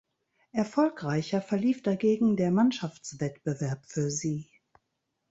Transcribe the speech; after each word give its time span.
Erfolgreicher 0.53 1.43
verlief 1.43 1.83
dagegen 1.83 2.35
der 2.35 2.49
Mannschaftswettbewerb 2.49 3.85
für 3.85 4.09
sie. 4.09 4.49